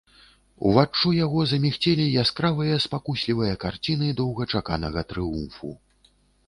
[0.69, 5.69] Уваччу ў яго замігцелі яскравыя спакуслівыя карціны доўгачаканага трыумфу.